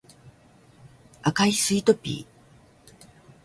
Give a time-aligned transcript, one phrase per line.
[1.21, 2.93] 赤いスイートピー